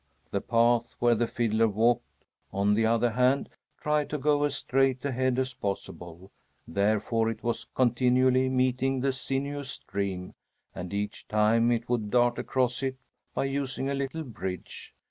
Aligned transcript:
The 0.31 0.41
path 0.41 0.95
where 0.97 1.13
the 1.13 1.27
fiddler 1.27 1.67
walked, 1.67 2.25
on 2.51 2.73
the 2.73 2.87
other 2.87 3.11
hand, 3.11 3.49
tried 3.79 4.09
to 4.09 4.17
go 4.17 4.43
as 4.45 4.55
straight 4.55 5.05
ahead 5.05 5.37
as 5.37 5.53
possible. 5.53 6.31
Therefore 6.67 7.29
it 7.29 7.43
was 7.43 7.67
continually 7.75 8.49
meeting 8.49 9.01
the 9.01 9.11
sinuous 9.13 9.69
stream, 9.69 10.33
and 10.73 10.91
each 10.91 11.27
time 11.27 11.71
it 11.71 11.87
would 11.87 12.09
dart 12.09 12.39
across 12.39 12.81
it 12.81 12.95
by 13.35 13.45
using 13.45 13.91
a 13.91 13.93
little 13.93 14.23
bridge. 14.23 14.91